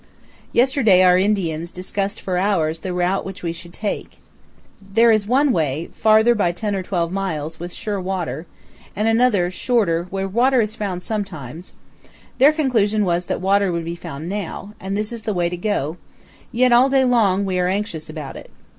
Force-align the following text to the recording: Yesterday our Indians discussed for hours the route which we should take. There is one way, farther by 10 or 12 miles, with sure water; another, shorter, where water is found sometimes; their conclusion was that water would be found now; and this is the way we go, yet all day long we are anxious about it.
Yesterday 0.51 1.03
our 1.03 1.15
Indians 1.15 1.69
discussed 1.69 2.19
for 2.19 2.35
hours 2.39 2.79
the 2.79 2.91
route 2.91 3.23
which 3.23 3.43
we 3.43 3.51
should 3.53 3.71
take. 3.71 4.17
There 4.81 5.11
is 5.11 5.27
one 5.27 5.51
way, 5.51 5.89
farther 5.93 6.33
by 6.33 6.53
10 6.53 6.75
or 6.75 6.81
12 6.81 7.11
miles, 7.11 7.59
with 7.59 7.71
sure 7.71 8.01
water; 8.01 8.47
another, 8.95 9.51
shorter, 9.51 10.07
where 10.09 10.27
water 10.27 10.59
is 10.59 10.73
found 10.73 11.03
sometimes; 11.03 11.73
their 12.39 12.51
conclusion 12.51 13.05
was 13.05 13.25
that 13.25 13.41
water 13.41 13.71
would 13.71 13.85
be 13.85 13.95
found 13.95 14.27
now; 14.27 14.73
and 14.79 14.97
this 14.97 15.11
is 15.13 15.21
the 15.21 15.35
way 15.35 15.47
we 15.49 15.57
go, 15.57 15.97
yet 16.51 16.71
all 16.73 16.89
day 16.89 17.03
long 17.05 17.45
we 17.45 17.59
are 17.59 17.67
anxious 17.67 18.09
about 18.09 18.35
it. 18.35 18.49